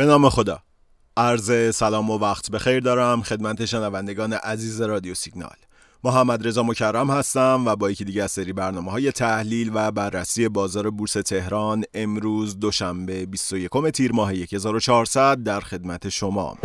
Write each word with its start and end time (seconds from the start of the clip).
به 0.00 0.06
نام 0.06 0.28
خدا. 0.28 0.58
عرض 1.16 1.76
سلام 1.76 2.10
و 2.10 2.18
وقت 2.18 2.50
بخیر 2.50 2.80
دارم 2.80 3.22
خدمت 3.22 3.64
شنوندگان 3.64 4.32
عزیز 4.32 4.80
رادیو 4.80 5.14
سیگنال. 5.14 5.56
محمد 6.04 6.46
رضا 6.46 6.62
مکرم 6.62 7.10
هستم 7.10 7.62
و 7.66 7.76
با 7.76 7.90
یکی 7.90 8.04
دیگه 8.04 8.22
از 8.22 8.30
سری 8.30 8.52
برنامه 8.52 8.90
های 8.90 9.12
تحلیل 9.12 9.70
و 9.74 9.90
بررسی 9.90 10.48
بازار 10.48 10.90
بورس 10.90 11.12
تهران 11.12 11.84
امروز 11.94 12.58
دوشنبه 12.58 13.26
21 13.26 13.70
تیر 13.94 14.12
ماه 14.12 14.32
1400 14.32 15.42
در 15.42 15.60
خدمت 15.60 16.08
شما. 16.08 16.58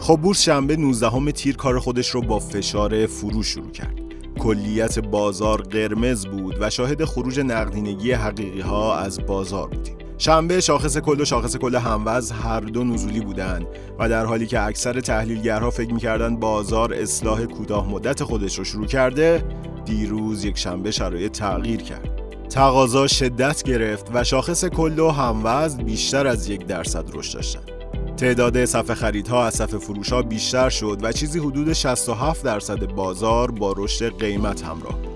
خب 0.00 0.16
بورس 0.16 0.42
شنبه 0.42 0.76
19 0.76 1.32
تیر 1.32 1.56
کار 1.56 1.78
خودش 1.78 2.10
رو 2.10 2.22
با 2.22 2.38
فشار 2.38 3.06
فروش 3.06 3.46
شروع 3.46 3.70
کرد. 3.70 4.00
کلیت 4.38 4.98
بازار 4.98 5.62
قرمز 5.62 6.26
بود. 6.26 6.43
و 6.60 6.70
شاهد 6.70 7.04
خروج 7.04 7.40
نقدینگی 7.40 8.12
حقیقی 8.12 8.60
ها 8.60 8.96
از 8.96 9.26
بازار 9.26 9.68
بودیم. 9.68 9.96
شنبه 10.18 10.60
شاخص 10.60 10.96
کل 10.98 11.20
و 11.20 11.24
شاخص 11.24 11.56
کل 11.56 11.74
هموز 11.74 12.30
هر 12.30 12.60
دو 12.60 12.84
نزولی 12.84 13.20
بودند 13.20 13.66
و 13.98 14.08
در 14.08 14.26
حالی 14.26 14.46
که 14.46 14.62
اکثر 14.62 15.00
تحلیلگرها 15.00 15.70
فکر 15.70 15.92
می‌کردن 15.92 16.36
بازار 16.36 16.94
اصلاح 16.94 17.44
کوتاه 17.44 17.90
مدت 17.90 18.22
خودش 18.22 18.58
رو 18.58 18.64
شروع 18.64 18.86
کرده 18.86 19.44
دیروز 19.84 20.44
یک 20.44 20.58
شنبه 20.58 20.90
شرایط 20.90 21.32
تغییر 21.32 21.82
کرد. 21.82 22.10
تقاضا 22.50 23.06
شدت 23.06 23.62
گرفت 23.62 24.10
و 24.14 24.24
شاخص 24.24 24.64
کل 24.64 24.98
و 24.98 25.10
هموز 25.10 25.76
بیشتر 25.76 26.26
از 26.26 26.48
یک 26.48 26.66
درصد 26.66 27.04
رشد 27.14 27.34
داشتند. 27.34 27.70
تعداد 28.16 28.64
صفحه 28.64 28.94
خریدها 28.94 29.46
از 29.46 29.54
صفحه 29.54 29.78
فروشها 29.78 30.22
بیشتر 30.22 30.68
شد 30.68 30.98
و 31.02 31.12
چیزی 31.12 31.38
حدود 31.38 31.72
67 31.72 32.44
درصد 32.44 32.86
بازار 32.86 33.50
با 33.50 33.74
رشد 33.76 34.18
قیمت 34.18 34.62
همراه 34.62 35.02
بود. 35.02 35.13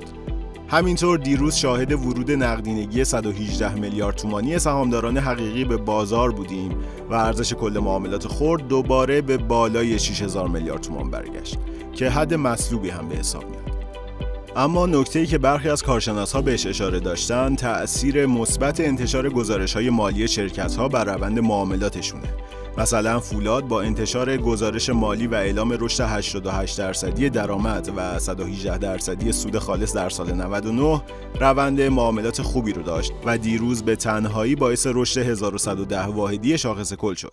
همینطور 0.70 1.18
دیروز 1.18 1.54
شاهد 1.54 1.92
ورود 1.92 2.30
نقدینگی 2.30 3.04
118 3.04 3.74
میلیارد 3.74 4.16
تومانی 4.16 4.58
سهامداران 4.58 5.18
حقیقی 5.18 5.64
به 5.64 5.76
بازار 5.76 6.32
بودیم 6.32 6.74
و 7.10 7.14
ارزش 7.14 7.52
کل 7.52 7.78
معاملات 7.82 8.28
خرد 8.28 8.68
دوباره 8.68 9.20
به 9.20 9.36
بالای 9.36 9.98
6000 9.98 10.48
میلیارد 10.48 10.80
تومان 10.80 11.10
برگشت 11.10 11.58
که 11.92 12.10
حد 12.10 12.34
مطلوبی 12.34 12.90
هم 12.90 13.08
به 13.08 13.16
حساب 13.16 13.44
میاد. 13.50 13.62
اما 14.56 14.86
نکته‌ای 14.86 15.26
که 15.26 15.38
برخی 15.38 15.68
از 15.68 15.82
کارشناسها 15.82 16.42
بهش 16.42 16.66
اشاره 16.66 17.00
داشتن 17.00 17.54
تأثیر 17.56 18.26
مثبت 18.26 18.80
انتشار 18.80 19.30
گزارش‌های 19.30 19.90
مالی 19.90 20.28
شرکت‌ها 20.28 20.88
بر 20.88 21.04
روند 21.04 21.38
معاملاتشونه 21.38 22.28
مثلا 22.78 23.20
فولاد 23.20 23.68
با 23.68 23.82
انتشار 23.82 24.36
گزارش 24.36 24.90
مالی 24.90 25.26
و 25.26 25.34
اعلام 25.34 25.76
رشد 25.80 26.04
88 26.04 26.78
درصدی 26.78 27.30
درآمد 27.30 27.92
و 27.96 28.18
118 28.18 28.78
درصدی 28.78 29.32
سود 29.32 29.58
خالص 29.58 29.94
در 29.94 30.08
سال 30.08 30.32
99 30.32 31.02
روند 31.40 31.80
معاملات 31.80 32.42
خوبی 32.42 32.72
رو 32.72 32.82
داشت 32.82 33.12
و 33.24 33.38
دیروز 33.38 33.82
به 33.82 33.96
تنهایی 33.96 34.56
باعث 34.56 34.86
رشد 34.90 35.20
1110 35.20 36.02
واحدی 36.06 36.58
شاخص 36.58 36.92
کل 36.92 37.14
شد. 37.14 37.32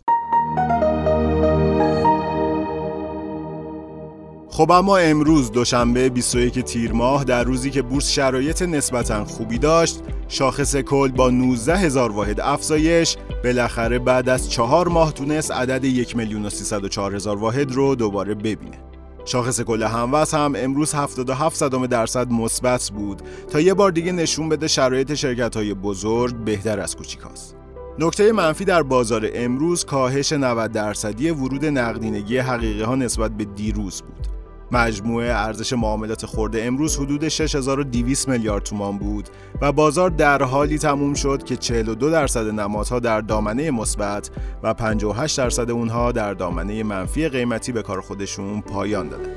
خب 4.49 4.71
اما 4.71 4.97
امروز 4.97 5.51
دوشنبه 5.51 6.09
21 6.09 6.59
تیر 6.59 6.93
ماه 6.93 7.23
در 7.23 7.43
روزی 7.43 7.69
که 7.69 7.81
بورس 7.81 8.09
شرایط 8.11 8.61
نسبتا 8.61 9.25
خوبی 9.25 9.57
داشت 9.57 9.99
شاخص 10.27 10.75
کل 10.75 11.11
با 11.11 11.29
19 11.29 11.77
هزار 11.77 12.11
واحد 12.11 12.39
افزایش 12.39 13.17
بالاخره 13.43 13.99
بعد 13.99 14.29
از 14.29 14.51
چهار 14.51 14.87
ماه 14.87 15.13
تونست 15.13 15.51
عدد 15.51 15.83
1 15.83 16.15
میلیون 16.15 16.45
و 16.45 16.49
304 16.49 17.15
هزار 17.15 17.37
واحد 17.37 17.71
رو 17.71 17.95
دوباره 17.95 18.35
ببینه 18.35 18.77
شاخص 19.25 19.61
کل 19.61 19.83
هموز 19.83 20.33
هم 20.33 20.53
امروز 20.57 20.93
77 20.93 21.55
صدام 21.55 21.87
درصد 21.87 22.31
مثبت 22.31 22.91
بود 22.95 23.21
تا 23.49 23.59
یه 23.59 23.73
بار 23.73 23.91
دیگه 23.91 24.11
نشون 24.11 24.49
بده 24.49 24.67
شرایط 24.67 25.13
شرکت 25.13 25.57
های 25.57 25.73
بزرگ 25.73 26.35
بهتر 26.35 26.79
از 26.79 26.95
کوچیکاست. 26.95 27.55
نکته 27.99 28.31
منفی 28.31 28.65
در 28.65 28.83
بازار 28.83 29.29
امروز 29.33 29.85
کاهش 29.85 30.33
90 30.33 30.71
درصدی 30.71 31.29
ورود 31.29 31.65
نقدینگی 31.65 32.37
حقیقی 32.37 32.81
ها 32.81 32.95
نسبت 32.95 33.31
به 33.31 33.45
دیروز 33.45 34.01
بود. 34.01 34.34
مجموعه 34.75 35.33
ارزش 35.33 35.73
معاملات 35.73 36.25
خورده 36.25 36.63
امروز 36.63 36.97
حدود 36.97 37.27
6200 37.27 38.29
میلیارد 38.29 38.63
تومان 38.63 38.97
بود 38.97 39.29
و 39.61 39.71
بازار 39.71 40.09
در 40.09 40.43
حالی 40.43 40.77
تموم 40.77 41.13
شد 41.13 41.43
که 41.43 41.55
42 41.55 42.09
درصد 42.09 42.47
نمادها 42.47 42.99
در 42.99 43.21
دامنه 43.21 43.71
مثبت 43.71 44.29
و 44.63 44.73
58 44.73 45.37
درصد 45.37 45.71
اونها 45.71 46.11
در 46.11 46.33
دامنه 46.33 46.83
منفی 46.83 47.29
قیمتی 47.29 47.71
به 47.71 47.81
کار 47.81 48.01
خودشون 48.01 48.61
پایان 48.61 49.09
دادن. 49.09 49.29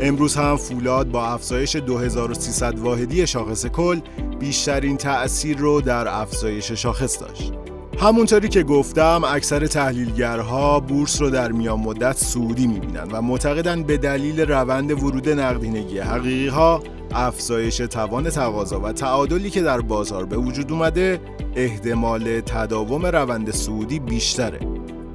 امروز 0.00 0.36
هم 0.36 0.56
فولاد 0.56 1.10
با 1.10 1.26
افزایش 1.26 1.76
2300 1.76 2.78
واحدی 2.78 3.26
شاخص 3.26 3.66
کل 3.66 4.00
بیشترین 4.40 4.96
تأثیر 4.96 5.58
رو 5.58 5.80
در 5.80 6.08
افزایش 6.08 6.72
شاخص 6.72 7.20
داشت. 7.20 7.71
همونطوری 8.02 8.48
که 8.48 8.62
گفتم 8.62 9.22
اکثر 9.26 9.66
تحلیلگرها 9.66 10.80
بورس 10.80 11.20
رو 11.20 11.30
در 11.30 11.52
میان 11.52 11.80
مدت 11.80 12.16
سعودی 12.16 12.66
می‌بینن 12.66 13.08
و 13.12 13.22
معتقدن 13.22 13.82
به 13.82 13.96
دلیل 13.96 14.40
روند 14.40 14.90
ورود 14.90 15.28
نقدینگی 15.28 15.98
حقیقی 15.98 16.48
ها 16.48 16.82
افزایش 17.14 17.76
توان 17.76 18.30
تقاضا 18.30 18.80
و 18.80 18.92
تعادلی 18.92 19.50
که 19.50 19.62
در 19.62 19.80
بازار 19.80 20.26
به 20.26 20.36
وجود 20.36 20.72
اومده 20.72 21.20
احتمال 21.56 22.40
تداوم 22.40 23.06
روند 23.06 23.50
سعودی 23.50 23.98
بیشتره. 23.98 24.58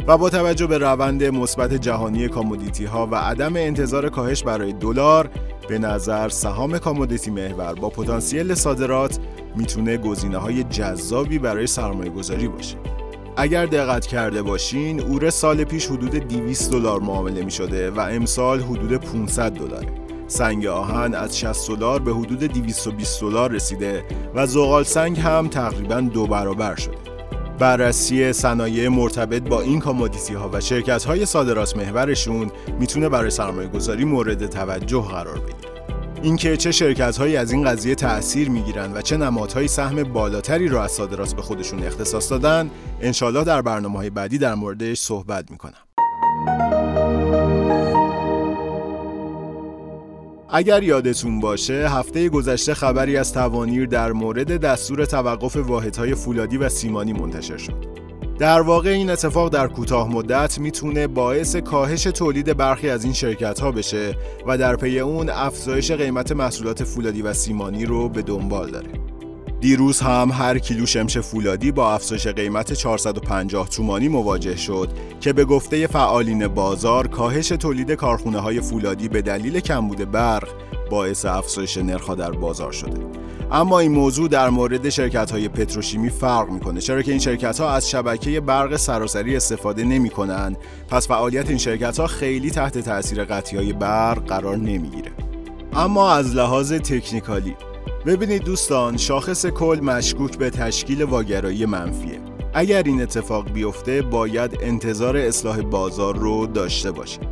و 0.07 0.17
با 0.17 0.29
توجه 0.29 0.67
به 0.67 0.77
روند 0.77 1.23
مثبت 1.23 1.73
جهانی 1.73 2.27
کامودیتی 2.27 2.85
ها 2.85 3.07
و 3.07 3.15
عدم 3.15 3.55
انتظار 3.55 4.09
کاهش 4.09 4.43
برای 4.43 4.73
دلار 4.73 5.29
به 5.69 5.79
نظر 5.79 6.29
سهام 6.29 6.77
کامودیتی 6.77 7.31
محور 7.31 7.73
با 7.73 7.89
پتانسیل 7.89 8.53
صادرات 8.53 9.19
می‌تونه 9.57 9.97
گزینه 9.97 10.37
های 10.37 10.63
جذابی 10.63 11.39
برای 11.39 11.67
سرمایه 11.67 12.09
گذاری 12.09 12.47
باشه. 12.47 12.75
اگر 13.37 13.65
دقت 13.65 14.05
کرده 14.05 14.41
باشین 14.41 15.01
اور 15.01 15.29
سال 15.29 15.63
پیش 15.63 15.87
حدود 15.87 16.15
200 16.15 16.71
دلار 16.71 16.99
معامله 16.99 17.43
می 17.43 17.51
شده 17.51 17.91
و 17.91 17.99
امسال 17.99 18.61
حدود 18.61 18.93
500 18.93 19.51
دلاره. 19.51 19.87
سنگ 20.27 20.65
آهن 20.65 21.13
از 21.13 21.39
60 21.39 21.71
دلار 21.71 21.99
به 21.99 22.13
حدود 22.13 22.39
220 22.39 23.21
دلار 23.21 23.51
رسیده 23.51 24.03
و 24.35 24.47
زغال 24.47 24.83
سنگ 24.83 25.19
هم 25.19 25.47
تقریبا 25.47 26.01
دو 26.01 26.27
برابر 26.27 26.75
شده. 26.75 26.97
بررسی 27.59 28.33
صنایع 28.33 28.87
مرتبط 28.87 29.41
با 29.41 29.61
این 29.61 29.79
کامودیتی 29.79 30.33
ها 30.33 30.49
و 30.53 30.61
شرکت 30.61 31.03
های 31.03 31.25
صادرات 31.25 31.77
محورشون 31.77 32.51
می‌تونه 32.79 33.09
برای 33.09 33.29
سرمایه 33.29 33.67
گذاری 33.67 34.05
مورد 34.05 34.47
توجه 34.47 35.01
قرار 35.01 35.39
بگیره. 35.39 35.66
اینکه 36.23 36.57
چه 36.57 36.71
شرکت 36.71 37.17
هایی 37.17 37.37
از 37.37 37.51
این 37.51 37.63
قضیه 37.63 37.95
تأثیر 37.95 38.49
می‌گیرن 38.49 38.93
و 38.93 39.01
چه 39.01 39.17
نمادهایی 39.17 39.67
سهم 39.67 40.03
بالاتری 40.03 40.67
را 40.67 40.83
از 40.83 40.91
صادرات 40.91 41.35
به 41.35 41.41
خودشون 41.41 41.83
اختصاص 41.83 42.31
دادن 42.31 42.69
انشالله 43.01 43.43
در 43.43 43.61
برنامه 43.61 43.97
های 43.97 44.09
بعدی 44.09 44.37
در 44.37 44.55
موردش 44.55 44.99
صحبت 44.99 45.51
می‌کنم. 45.51 45.73
اگر 50.49 50.83
یادتون 50.83 51.39
باشه 51.39 51.89
هفته 51.89 52.29
گذشته 52.29 52.73
خبری 52.73 53.17
از 53.17 53.33
توانیر 53.33 53.85
در 53.85 54.11
مورد 54.11 54.57
دستور 54.57 55.05
توقف 55.05 55.55
واحدهای 55.55 56.15
فولادی 56.15 56.57
و 56.57 56.69
سیمانی 56.69 57.13
منتشر 57.13 57.57
شد. 57.57 58.06
در 58.39 58.61
واقع 58.61 58.89
این 58.89 59.09
اتفاق 59.09 59.49
در 59.49 59.67
کوتاه 59.67 60.09
مدت 60.09 60.59
می‌تونه 60.59 61.07
باعث 61.07 61.55
کاهش 61.55 62.03
تولید 62.03 62.57
برخی 62.57 62.89
از 62.89 63.03
این 63.03 63.13
شرکت 63.13 63.59
ها 63.59 63.71
بشه 63.71 64.15
و 64.47 64.57
در 64.57 64.75
پی 64.75 64.99
اون 64.99 65.29
افزایش 65.29 65.91
قیمت 65.91 66.31
محصولات 66.31 66.83
فولادی 66.83 67.21
و 67.21 67.33
سیمانی 67.33 67.85
رو 67.85 68.09
به 68.09 68.21
دنبال 68.21 68.71
داره. 68.71 68.89
دیروز 69.59 69.99
هم 69.99 70.31
هر 70.33 70.59
کیلو 70.59 70.85
شمش 70.85 71.17
فولادی 71.17 71.71
با 71.71 71.93
افزایش 71.93 72.27
قیمت 72.27 72.73
450 72.73 73.69
تومانی 73.69 74.07
مواجه 74.07 74.55
شد 74.55 74.89
که 75.19 75.33
به 75.33 75.45
گفته 75.45 75.87
فعالین 75.87 76.47
بازار 76.47 77.07
کاهش 77.07 77.47
تولید 77.47 77.91
کارخونه 77.91 78.39
های 78.39 78.61
فولادی 78.61 79.07
به 79.07 79.21
دلیل 79.21 79.59
کمبود 79.59 80.11
برق 80.11 80.47
باعث 80.89 81.25
افزایش 81.25 81.77
نرخ 81.77 82.09
در 82.09 82.31
بازار 82.31 82.71
شده. 82.71 83.26
اما 83.51 83.79
این 83.79 83.91
موضوع 83.91 84.29
در 84.29 84.49
مورد 84.49 84.89
شرکت 84.89 85.31
های 85.31 85.47
پتروشیمی 85.47 86.09
فرق 86.09 86.49
می‌کنه 86.49 86.81
چرا 86.81 87.01
که 87.01 87.11
این 87.11 87.19
شرکت 87.19 87.59
ها 87.59 87.69
از 87.69 87.89
شبکه 87.89 88.39
برق 88.39 88.75
سراسری 88.75 89.35
استفاده 89.35 89.83
نمی 89.83 90.09
کنند 90.09 90.57
پس 90.89 91.07
فعالیت 91.07 91.49
این 91.49 91.57
شرکت 91.57 91.99
ها 91.99 92.07
خیلی 92.07 92.51
تحت 92.51 92.77
تاثیر 92.77 93.25
قطعی 93.25 93.57
های 93.57 93.73
برق 93.73 94.25
قرار 94.25 94.57
نمی‌گیره. 94.57 95.11
اما 95.73 96.11
از 96.13 96.35
لحاظ 96.35 96.73
تکنیکالی 96.73 97.55
ببینید 98.05 98.43
دوستان 98.43 98.97
شاخص 98.97 99.45
کل 99.45 99.79
مشکوک 99.83 100.37
به 100.37 100.49
تشکیل 100.49 101.03
واگرایی 101.03 101.65
منفیه. 101.65 102.19
اگر 102.53 102.83
این 102.83 103.01
اتفاق 103.01 103.51
بیفته 103.51 104.01
باید 104.01 104.57
انتظار 104.61 105.17
اصلاح 105.17 105.61
بازار 105.61 106.15
رو 106.15 106.47
داشته 106.47 106.91
باشید 106.91 107.27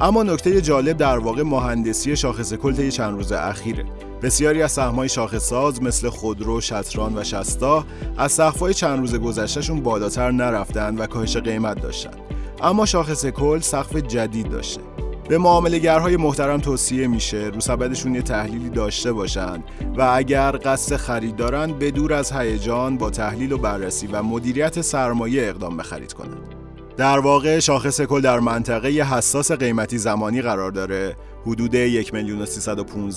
اما 0.00 0.22
نکته 0.22 0.60
جالب 0.60 0.96
در 0.96 1.18
واقع 1.18 1.42
مهندسی 1.42 2.16
شاخص 2.16 2.54
کل 2.54 2.74
طی 2.74 2.90
چند 2.90 3.16
روز 3.16 3.32
اخیره. 3.32 3.84
بسیاری 4.22 4.62
از 4.62 4.72
سهم‌های 4.72 5.08
شاخصساز 5.08 5.82
مثل 5.82 6.08
خودرو، 6.08 6.60
شطران 6.60 7.18
و 7.18 7.24
شستا 7.24 7.84
از 8.18 8.32
سقف‌های 8.32 8.74
چند 8.74 8.98
روز 8.98 9.14
گذشتهشون 9.14 9.80
بالاتر 9.80 10.30
نرفتند 10.30 11.00
و 11.00 11.06
کاهش 11.06 11.36
قیمت 11.36 11.82
داشتند. 11.82 12.16
اما 12.62 12.86
شاخص 12.86 13.26
کل 13.26 13.60
سقف 13.60 13.96
جدید 13.96 14.48
داشته. 14.48 14.80
به 15.28 15.38
معاملهگرهای 15.38 16.16
محترم 16.16 16.60
توصیه 16.60 17.06
میشه 17.06 17.50
رو 17.54 17.60
سبدشون 17.60 18.14
یه 18.14 18.22
تحلیلی 18.22 18.70
داشته 18.70 19.12
باشن 19.12 19.62
و 19.96 20.12
اگر 20.14 20.56
قصد 20.64 20.96
خرید 20.96 21.36
دارن 21.36 21.72
به 21.72 21.90
دور 21.90 22.12
از 22.12 22.32
هیجان 22.32 22.98
با 22.98 23.10
تحلیل 23.10 23.52
و 23.52 23.58
بررسی 23.58 24.06
و 24.06 24.22
مدیریت 24.22 24.80
سرمایه 24.80 25.48
اقدام 25.48 25.76
به 25.76 25.82
خرید 25.82 26.12
کنند. 26.12 26.59
در 27.00 27.18
واقع 27.18 27.58
شاخص 27.58 28.00
کل 28.00 28.20
در 28.20 28.40
منطقه 28.40 28.88
حساس 28.88 29.52
قیمتی 29.52 29.98
زمانی 29.98 30.42
قرار 30.42 30.70
داره. 30.70 31.16
حدود 31.46 31.74
1 31.74 32.14
میلیون 32.14 32.46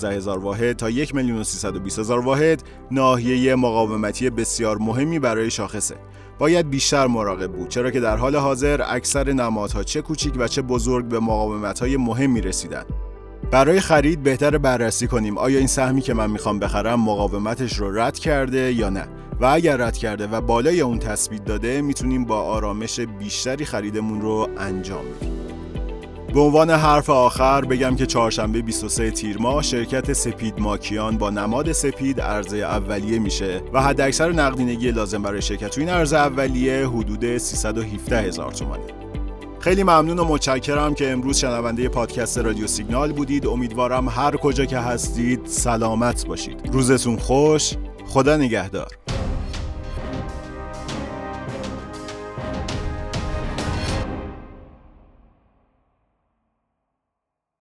هزار 0.04 0.38
واحد 0.38 0.72
تا 0.72 0.90
1 0.90 1.14
میلیون 1.14 1.38
هزار 1.98 2.20
واحد 2.20 2.62
ناحیه 2.90 3.54
مقاومتی 3.54 4.30
بسیار 4.30 4.78
مهمی 4.78 5.18
برای 5.18 5.50
شاخصه. 5.50 5.94
باید 6.38 6.70
بیشتر 6.70 7.06
مراقب 7.06 7.52
بود 7.52 7.68
چرا 7.68 7.90
که 7.90 8.00
در 8.00 8.16
حال 8.16 8.36
حاضر 8.36 8.82
اکثر 8.88 9.32
نمادها 9.32 9.82
چه 9.82 10.02
کوچیک 10.02 10.34
و 10.38 10.48
چه 10.48 10.62
بزرگ 10.62 11.04
به 11.04 11.20
مقاومت‌های 11.20 11.96
مهمی 11.96 12.40
رسیدن. 12.40 12.84
برای 13.50 13.80
خرید 13.80 14.22
بهتر 14.22 14.58
بررسی 14.58 15.06
کنیم 15.06 15.38
آیا 15.38 15.58
این 15.58 15.66
سهمی 15.66 16.00
که 16.00 16.14
من 16.14 16.30
می‌خوام 16.30 16.58
بخرم 16.58 17.00
مقاومتش 17.00 17.76
رو 17.76 17.98
رد 17.98 18.18
کرده 18.18 18.72
یا 18.72 18.88
نه. 18.88 19.08
و 19.40 19.44
اگر 19.44 19.76
رد 19.76 19.96
کرده 19.96 20.26
و 20.26 20.40
بالای 20.40 20.80
اون 20.80 20.98
تثبیت 20.98 21.44
داده 21.44 21.82
می‌تونیم 21.82 22.24
با 22.24 22.40
آرامش 22.40 23.00
بیشتری 23.00 23.64
خریدمون 23.64 24.20
رو 24.20 24.48
انجام 24.58 25.04
بدیم. 25.04 25.34
به 26.34 26.40
عنوان 26.40 26.70
حرف 26.70 27.10
آخر 27.10 27.60
بگم 27.60 27.96
که 27.96 28.06
چهارشنبه 28.06 28.62
23 28.62 29.10
تیر 29.10 29.38
ماه 29.38 29.62
شرکت 29.62 30.12
سپید 30.12 30.60
ماکیان 30.60 31.18
با 31.18 31.30
نماد 31.30 31.72
سپید 31.72 32.20
عرضه 32.20 32.56
اولیه 32.56 33.18
میشه 33.18 33.60
و 33.72 33.82
حداکثر 33.82 34.32
نقدینگی 34.32 34.90
لازم 34.90 35.22
برای 35.22 35.42
شرکت. 35.42 35.70
تو 35.70 35.80
این 35.80 35.90
عرضه 35.90 36.16
اولیه 36.16 36.88
حدود 36.88 37.38
317 37.38 38.20
هزار 38.20 38.52
تومانه. 38.52 39.03
خیلی 39.64 39.82
ممنون 39.82 40.18
و 40.18 40.24
متشکرم 40.24 40.94
که 40.94 41.10
امروز 41.10 41.38
شنونده 41.38 41.88
پادکست 41.88 42.38
رادیو 42.38 42.66
سیگنال 42.66 43.12
بودید. 43.12 43.46
امیدوارم 43.46 44.08
هر 44.08 44.36
کجا 44.36 44.64
که 44.64 44.78
هستید 44.78 45.46
سلامت 45.46 46.26
باشید. 46.26 46.70
روزتون 46.72 47.16
خوش 47.16 47.74
خدا 48.06 48.36
نگهدار. 48.36 49.03